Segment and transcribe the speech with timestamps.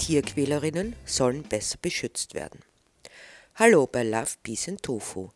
[0.00, 2.60] Tierquälerinnen sollen besser beschützt werden.
[3.54, 5.28] Hallo bei Love, Peace and Tofu.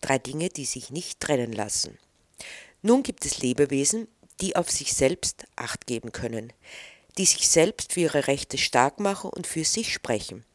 [0.00, 1.98] Drei Dinge, die sich nicht trennen lassen.
[2.80, 4.08] Nun gibt es Lebewesen,
[4.40, 6.54] die auf sich selbst Acht geben können,
[7.18, 10.46] die sich selbst für ihre Rechte stark machen und für sich sprechen.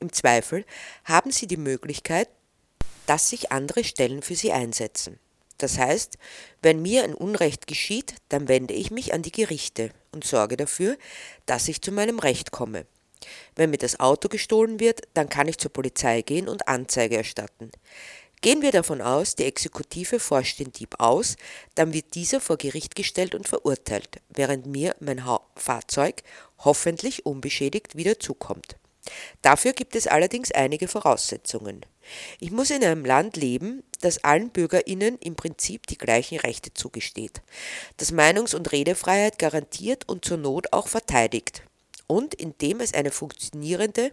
[0.00, 0.64] Im Zweifel
[1.04, 2.28] haben sie die Möglichkeit,
[3.06, 5.20] dass sich andere Stellen für sie einsetzen.
[5.58, 6.18] Das heißt,
[6.62, 10.98] wenn mir ein Unrecht geschieht, dann wende ich mich an die Gerichte und sorge dafür,
[11.46, 12.86] dass ich zu meinem Recht komme.
[13.56, 17.70] Wenn mir das Auto gestohlen wird, dann kann ich zur Polizei gehen und Anzeige erstatten.
[18.44, 21.36] Gehen wir davon aus, die Exekutive forscht den Dieb aus,
[21.76, 26.22] dann wird dieser vor Gericht gestellt und verurteilt, während mir mein ha Fahrzeug
[26.58, 28.76] hoffentlich unbeschädigt wieder zukommt.
[29.40, 31.86] Dafür gibt es allerdings einige Voraussetzungen.
[32.38, 37.40] Ich muss in einem Land leben, das allen Bürgerinnen im Prinzip die gleichen Rechte zugesteht,
[37.96, 41.62] das Meinungs- und Redefreiheit garantiert und zur Not auch verteidigt
[42.06, 44.12] und in dem es eine funktionierende,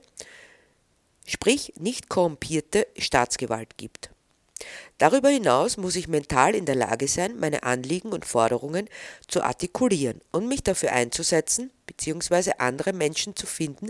[1.25, 4.11] sprich nicht korrumpierte Staatsgewalt gibt.
[4.97, 8.87] Darüber hinaus muss ich mental in der Lage sein, meine Anliegen und Forderungen
[9.27, 12.51] zu artikulieren und mich dafür einzusetzen bzw.
[12.59, 13.89] andere Menschen zu finden,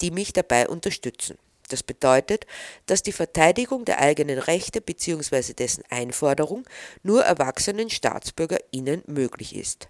[0.00, 1.36] die mich dabei unterstützen.
[1.68, 2.46] Das bedeutet,
[2.86, 5.54] dass die Verteidigung der eigenen Rechte bzw.
[5.54, 6.64] dessen Einforderung
[7.02, 9.88] nur erwachsenen StaatsbürgerInnen möglich ist.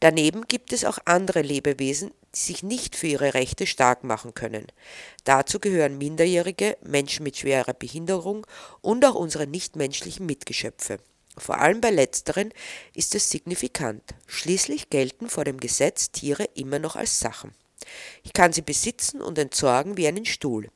[0.00, 4.66] Daneben gibt es auch andere Lebewesen, die sich nicht für ihre Rechte stark machen können.
[5.24, 8.46] Dazu gehören Minderjährige, Menschen mit schwerer Behinderung
[8.82, 10.98] und auch unsere nichtmenschlichen Mitgeschöpfe.
[11.38, 12.52] Vor allem bei letzteren
[12.94, 14.02] ist es signifikant.
[14.26, 17.52] Schließlich gelten vor dem Gesetz Tiere immer noch als Sachen.
[18.22, 20.68] Ich kann sie besitzen und entsorgen wie einen Stuhl.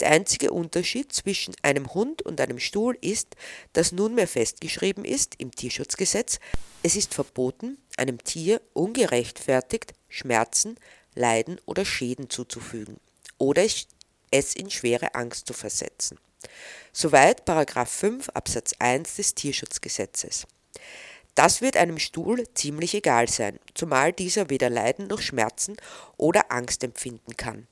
[0.00, 3.36] Der einzige Unterschied zwischen einem Hund und einem Stuhl ist,
[3.72, 6.38] dass nunmehr festgeschrieben ist im Tierschutzgesetz,
[6.82, 10.76] es ist verboten, einem Tier ungerechtfertigt Schmerzen,
[11.14, 12.98] Leiden oder Schäden zuzufügen
[13.38, 13.64] oder
[14.30, 16.18] es in schwere Angst zu versetzen.
[16.92, 20.46] Soweit 5 Absatz 1 des Tierschutzgesetzes.
[21.34, 25.76] Das wird einem Stuhl ziemlich egal sein, zumal dieser weder Leiden noch Schmerzen
[26.16, 27.66] oder Angst empfinden kann.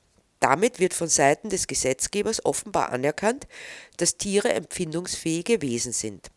[0.45, 3.47] Damit wird von Seiten des Gesetzgebers offenbar anerkannt,
[3.97, 6.31] dass Tiere empfindungsfähige Wesen sind.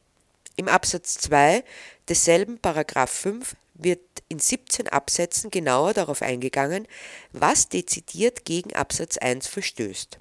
[0.56, 1.62] Im Absatz 2
[2.08, 6.88] desselben Paragraph 5 wird in 17 Absätzen genauer darauf eingegangen,
[7.34, 10.20] was dezidiert gegen Absatz 1 verstößt.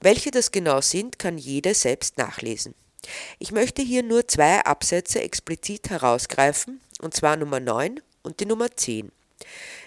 [0.00, 2.74] Welche das genau sind, kann jeder selbst nachlesen.
[3.38, 8.74] Ich möchte hier nur zwei Absätze explizit herausgreifen, und zwar Nummer 9 und die Nummer
[8.74, 9.12] 10.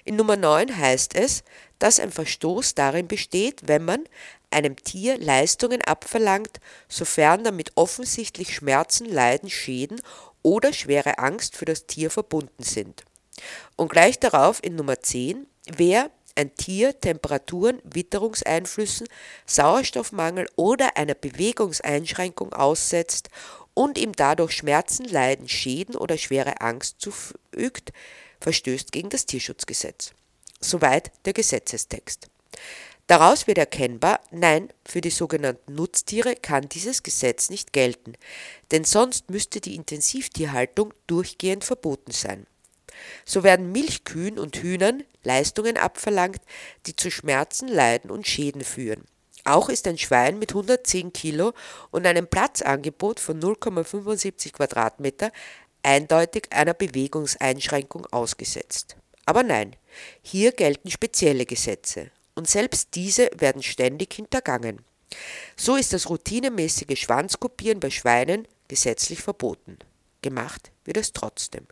[0.05, 1.43] In Nummer 9 heißt es,
[1.79, 4.03] dass ein Verstoß darin besteht, wenn man
[4.51, 10.01] einem Tier Leistungen abverlangt, sofern damit offensichtlich Schmerzen, Leiden, Schäden
[10.41, 13.03] oder schwere Angst für das Tier verbunden sind.
[13.75, 19.07] Und gleich darauf in Nummer 10, wer ein Tier Temperaturen, Witterungseinflüssen,
[19.45, 23.29] Sauerstoffmangel oder einer Bewegungseinschränkung aussetzt
[23.73, 27.91] und ihm dadurch Schmerzen, Leiden, Schäden oder schwere Angst zufügt,
[28.43, 30.13] verstößt gegen das Tierschutzgesetz.
[30.59, 32.27] Soweit der Gesetzestext.
[33.07, 38.13] Daraus wird erkennbar, nein, für die sogenannten Nutztiere kann dieses Gesetz nicht gelten,
[38.71, 42.47] denn sonst müsste die Intensivtierhaltung durchgehend verboten sein.
[43.25, 46.41] So werden Milchkühen und Hühnern Leistungen abverlangt,
[46.85, 49.03] die zu Schmerzen, Leiden und Schäden führen.
[49.45, 51.53] Auch ist ein Schwein mit 110 Kilo
[51.91, 55.31] und einem Platzangebot von 0,75 Quadratmeter
[55.83, 58.95] eindeutig einer Bewegungseinschränkung ausgesetzt.
[59.25, 59.75] Aber nein,
[60.21, 64.79] hier gelten spezielle Gesetze und selbst diese werden ständig hintergangen.
[65.55, 69.77] So ist das routinemäßige Schwanzkopieren bei Schweinen gesetzlich verboten.
[70.21, 71.67] Gemacht wird es trotzdem.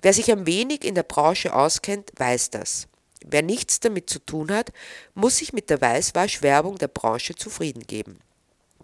[0.00, 2.86] Wer sich ein wenig in der Branche auskennt, weiß das.
[3.24, 4.72] Wer nichts damit zu tun hat,
[5.14, 8.18] muss sich mit der Weißwaschwerbung der Branche zufrieden geben.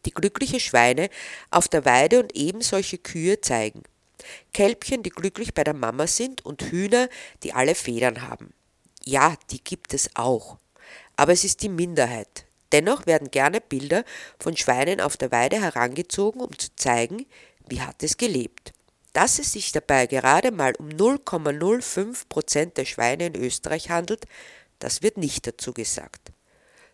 [0.04, 1.10] Die glückliche Schweine
[1.50, 3.82] auf der Weide und eben solche Kühe zeigen.
[4.52, 7.08] Kälbchen, die glücklich bei der Mama sind und Hühner,
[7.42, 8.52] die alle Federn haben.
[9.04, 10.58] Ja, die gibt es auch.
[11.16, 12.46] Aber es ist die Minderheit.
[12.72, 14.04] Dennoch werden gerne Bilder
[14.38, 17.26] von Schweinen auf der Weide herangezogen, um zu zeigen,
[17.66, 18.72] wie hat es gelebt.
[19.12, 24.26] Dass es sich dabei gerade mal um 0,05 Prozent der Schweine in Österreich handelt,
[24.78, 26.30] das wird nicht dazu gesagt.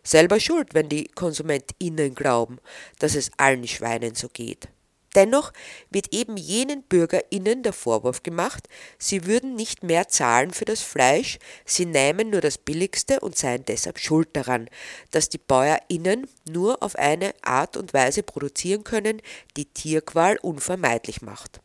[0.03, 2.59] Selber schuld, wenn die KonsumentInnen glauben,
[2.99, 4.69] dass es allen Schweinen so geht.
[5.15, 5.53] Dennoch
[5.89, 8.67] wird eben jenen BürgerInnen der Vorwurf gemacht,
[8.99, 13.63] sie würden nicht mehr zahlen für das Fleisch, sie nähmen nur das Billigste und seien
[13.65, 14.69] deshalb schuld daran,
[15.11, 19.21] dass die BäuerInnen nur auf eine Art und Weise produzieren können,
[19.55, 21.61] die Tierqual unvermeidlich macht.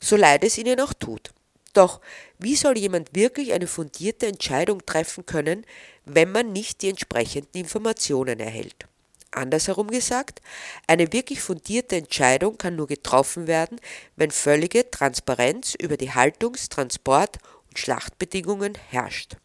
[0.00, 1.32] So leid es ihnen auch tut.
[1.72, 2.00] Doch
[2.38, 5.66] wie soll jemand wirklich eine fundierte Entscheidung treffen können,
[6.04, 8.86] wenn man nicht die entsprechenden Informationen erhält?
[9.30, 10.40] Andersherum gesagt,
[10.86, 13.80] eine wirklich fundierte Entscheidung kann nur getroffen werden,
[14.16, 17.38] wenn völlige Transparenz über die Haltungs-, Transport-
[17.68, 19.36] und Schlachtbedingungen herrscht.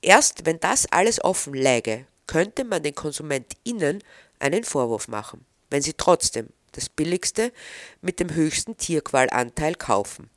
[0.00, 4.02] Erst wenn das alles offen läge, könnte man den KonsumentInnen
[4.38, 7.52] einen Vorwurf machen, wenn sie trotzdem das Billigste
[8.00, 10.30] mit dem höchsten Tierqualanteil kaufen.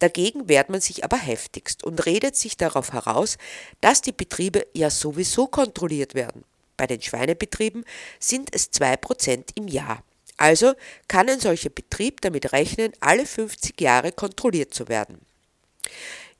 [0.00, 3.38] Dagegen wehrt man sich aber heftigst und redet sich darauf heraus,
[3.80, 6.44] dass die Betriebe ja sowieso kontrolliert werden.
[6.82, 7.84] Bei den Schweinebetrieben
[8.18, 10.02] sind es 2% im Jahr.
[10.36, 10.74] Also
[11.06, 15.24] kann ein solcher Betrieb damit rechnen, alle 50 Jahre kontrolliert zu werden.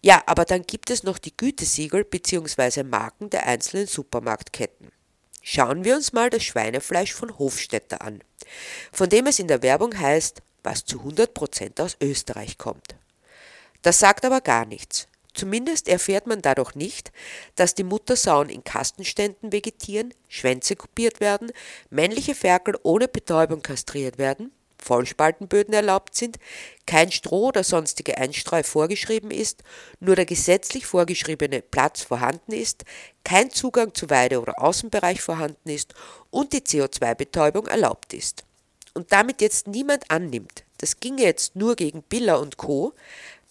[0.00, 2.82] Ja, aber dann gibt es noch die Gütesiegel bzw.
[2.82, 4.90] Marken der einzelnen Supermarktketten.
[5.42, 8.20] Schauen wir uns mal das Schweinefleisch von Hofstetter an,
[8.90, 12.96] von dem es in der Werbung heißt, was zu 100% aus Österreich kommt.
[13.82, 15.06] Das sagt aber gar nichts.
[15.34, 17.10] Zumindest erfährt man dadurch nicht,
[17.54, 21.52] dass die Muttersauen in Kastenständen vegetieren, Schwänze kopiert werden,
[21.90, 24.52] männliche Ferkel ohne Betäubung kastriert werden,
[24.82, 26.38] Vollspaltenböden erlaubt sind,
[26.86, 29.62] kein Stroh oder sonstige Einstreu vorgeschrieben ist,
[30.00, 32.84] nur der gesetzlich vorgeschriebene Platz vorhanden ist,
[33.24, 35.94] kein Zugang zu Weide- oder Außenbereich vorhanden ist
[36.30, 38.44] und die CO2-Betäubung erlaubt ist.
[38.94, 42.92] Und damit jetzt niemand annimmt, das ginge jetzt nur gegen Biller und Co.,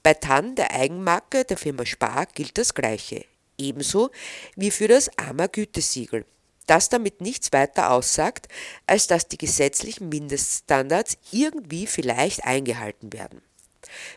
[0.04, 3.26] bei TAN, der Eigenmarke der Firma Spar, gilt das Gleiche,
[3.58, 4.10] ebenso
[4.56, 6.26] wie für das AMA Gütesiegel,
[6.66, 8.48] das damit nichts weiter aussagt,
[8.88, 13.42] als dass die gesetzlichen Mindeststandards irgendwie vielleicht eingehalten werden.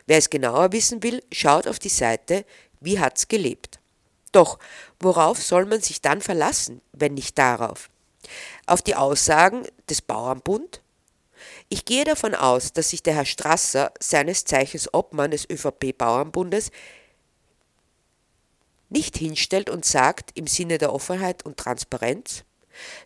[0.07, 2.45] Wer es genauer wissen will, schaut auf die Seite
[2.79, 3.79] Wie hat's gelebt.
[4.31, 4.59] Doch
[4.99, 7.89] worauf soll man sich dann verlassen, wenn nicht darauf?
[8.65, 10.81] Auf die Aussagen des Bauernbund,
[11.69, 16.71] ich gehe davon aus, dass sich der Herr Strasser, seines Zeichens Obmann des ÖVP-Bauernbundes,
[18.89, 22.43] nicht hinstellt und sagt, im Sinne der Offenheit und Transparenz,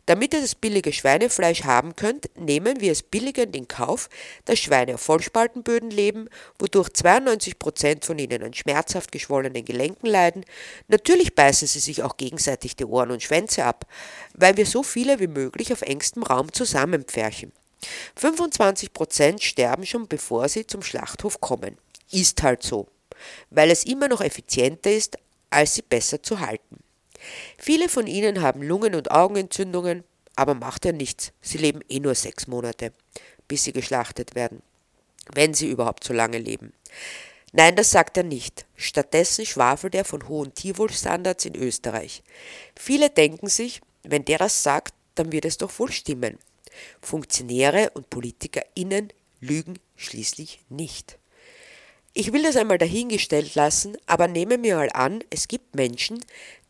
[0.06, 4.10] damit ihr das billige Schweinefleisch haben könnt, nehmen wir es billigend in Kauf,
[4.46, 6.28] dass Schweine auf Vollspaltenböden leben,
[6.58, 10.44] wodurch 92 Prozent von ihnen an schmerzhaft geschwollenen Gelenken leiden.
[10.88, 13.86] Natürlich beißen sie sich auch gegenseitig die Ohren und Schwänze ab,
[14.34, 17.52] weil wir so viele wie möglich auf engstem Raum zusammenpferchen.
[18.16, 21.78] 25 Prozent sterben schon bevor sie zum Schlachthof kommen.
[22.12, 22.88] Ist halt so,
[23.50, 25.18] weil es immer noch effizienter ist,
[25.50, 26.84] als sie besser zu halten.
[27.58, 30.04] Viele von ihnen haben Lungen- und Augenentzündungen,
[30.36, 31.32] aber macht ja nichts.
[31.42, 32.94] Sie leben eh nur sechs Monate,
[33.48, 34.62] bis sie geschlachtet werden.
[35.34, 36.74] Wenn sie überhaupt so lange leben.
[37.52, 38.66] Nein, das sagt er nicht.
[38.76, 42.24] Stattdessen schwafelt er von hohen Tierwohlstandards in Österreich.
[42.76, 46.38] Viele denken sich, wenn der das sagt, dann wird es doch wohl stimmen.
[47.02, 49.12] Funktionäre und PolitikerInnen
[49.42, 51.18] lügen schließlich nicht.
[52.14, 56.24] Ich will das einmal dahingestellt lassen, aber nehme mir mal an, es gibt Menschen,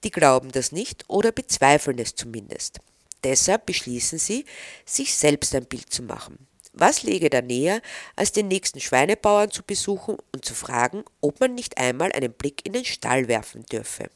[0.03, 2.79] die glauben das nicht oder bezweifeln es zumindest.
[3.23, 4.45] Deshalb beschließen sie,
[4.85, 6.47] sich selbst ein Bild zu machen.
[6.73, 7.81] Was läge da näher,
[8.15, 12.65] als den nächsten Schweinebauern zu besuchen und zu fragen, ob man nicht einmal einen Blick
[12.65, 14.09] in den Stall werfen dürfe?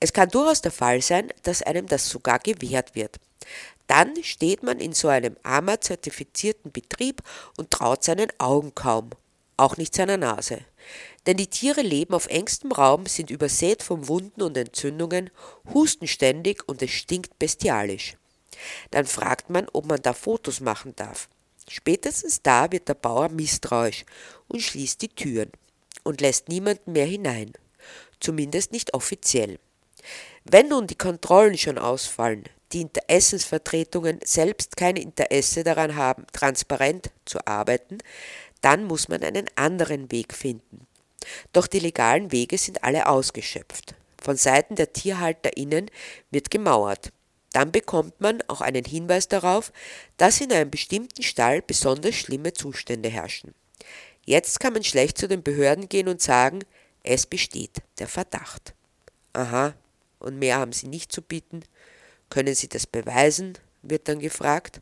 [0.00, 3.20] Es kann durchaus der Fall sein, dass einem das sogar gewährt wird
[3.90, 7.24] dann steht man in so einem AMA-zertifizierten Betrieb
[7.56, 9.10] und traut seinen Augen kaum,
[9.56, 10.60] auch nicht seiner Nase.
[11.26, 15.30] Denn die Tiere leben auf engstem Raum, sind übersät von Wunden und Entzündungen,
[15.74, 18.16] husten ständig und es stinkt bestialisch.
[18.92, 21.28] Dann fragt man, ob man da Fotos machen darf.
[21.68, 24.04] Spätestens da wird der Bauer misstrauisch
[24.46, 25.50] und schließt die Türen
[26.04, 27.54] und lässt niemanden mehr hinein.
[28.20, 29.58] Zumindest nicht offiziell.
[30.44, 37.38] Wenn nun die Kontrollen schon ausfallen, die Interessensvertretungen selbst kein Interesse daran haben, transparent zu
[37.46, 37.98] arbeiten,
[38.60, 40.86] dann muss man einen anderen Weg finden.
[41.52, 43.94] Doch die legalen Wege sind alle ausgeschöpft.
[44.22, 45.90] Von Seiten der TierhalterInnen
[46.30, 47.10] wird gemauert.
[47.52, 49.72] Dann bekommt man auch einen Hinweis darauf,
[50.18, 53.54] dass in einem bestimmten Stall besonders schlimme Zustände herrschen.
[54.24, 56.60] Jetzt kann man schlecht zu den Behörden gehen und sagen,
[57.02, 58.74] es besteht der Verdacht.
[59.32, 59.74] Aha,
[60.20, 61.62] und mehr haben sie nicht zu bieten.
[62.28, 63.58] Können Sie das beweisen?
[63.82, 64.80] wird dann gefragt.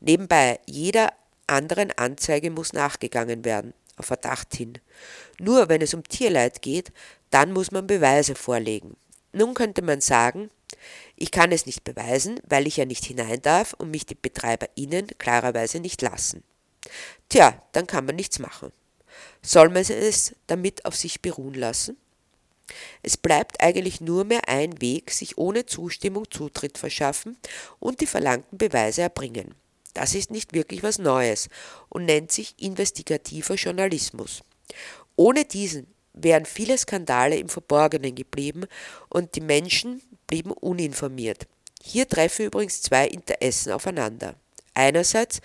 [0.00, 1.12] Nebenbei, jeder
[1.46, 4.74] anderen Anzeige muss nachgegangen werden, auf Verdacht hin.
[5.40, 6.92] Nur wenn es um Tierleid geht,
[7.30, 8.96] dann muss man Beweise vorlegen.
[9.32, 10.50] Nun könnte man sagen,
[11.16, 15.08] ich kann es nicht beweisen, weil ich ja nicht hinein darf und mich die BetreiberInnen
[15.18, 16.44] klarerweise nicht lassen.
[17.28, 18.72] Tja, dann kann man nichts machen.
[19.42, 21.96] Soll man es damit auf sich beruhen lassen?
[23.02, 27.36] Es bleibt eigentlich nur mehr ein Weg, sich ohne Zustimmung Zutritt verschaffen
[27.78, 29.54] und die verlangten Beweise erbringen.
[29.94, 31.48] Das ist nicht wirklich was Neues
[31.88, 34.42] und nennt sich investigativer Journalismus.
[35.16, 38.66] Ohne diesen wären viele Skandale im Verborgenen geblieben
[39.08, 41.46] und die Menschen blieben uninformiert.
[41.82, 44.34] Hier treffen übrigens zwei Interessen aufeinander.
[44.78, 45.40] Einerseits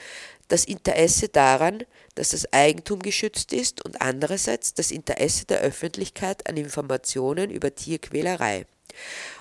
[0.47, 6.55] das Interesse daran, dass das Eigentum geschützt ist und andererseits das Interesse der Öffentlichkeit an
[6.55, 8.67] Informationen über Tierquälerei.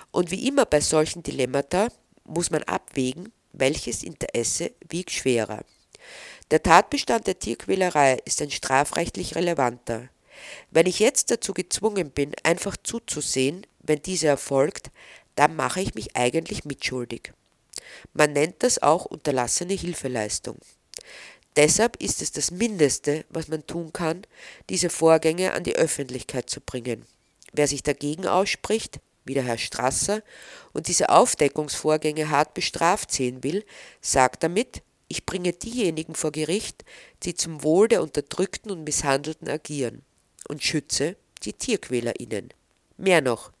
[0.09, 1.89] Und wie immer bei solchen Dilemmata
[2.23, 5.63] muss man abwägen, welches Interesse wiegt schwerer.
[6.49, 10.09] Der Tatbestand der Tierquälerei ist ein strafrechtlich relevanter.
[10.71, 14.89] Wenn ich jetzt dazu gezwungen bin, einfach zuzusehen, wenn diese erfolgt,
[15.35, 17.31] dann mache ich mich eigentlich mitschuldig.
[18.13, 20.57] Man nennt das auch unterlassene Hilfeleistung.
[21.55, 24.25] Deshalb ist es das Mindeste, was man tun kann,
[24.69, 27.05] diese Vorgänge an die Öffentlichkeit zu bringen.
[27.51, 30.23] Wer sich dagegen ausspricht, wie der Herr Strasser,
[30.73, 33.63] und diese Aufdeckungsvorgänge hart bestraft sehen will,
[34.01, 36.83] sagt damit, ich bringe diejenigen vor Gericht,
[37.21, 40.01] die zum Wohl der Unterdrückten und Misshandelten agieren,
[40.47, 42.49] und schütze die TierquälerInnen.
[42.97, 43.51] Mehr noch,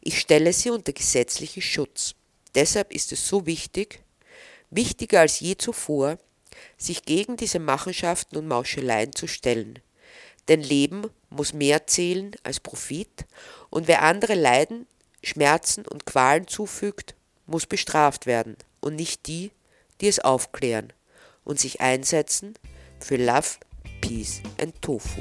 [0.00, 2.14] ich stelle sie unter gesetzlichen Schutz.
[2.56, 4.02] Deshalb ist es so wichtig,
[4.70, 6.18] wichtiger als je zuvor,
[6.78, 9.78] sich gegen diese Machenschaften und Mauscheleien zu stellen.
[10.48, 13.26] Denn Leben muss mehr zählen als Profit
[13.68, 14.86] und wer andere Leiden,
[15.22, 17.14] Schmerzen und Qualen zufügt,
[17.46, 19.50] muss bestraft werden und nicht die,
[20.00, 20.92] die es aufklären
[21.44, 22.54] und sich einsetzen
[23.00, 23.58] für Love,
[24.00, 25.20] Peace and Tofu.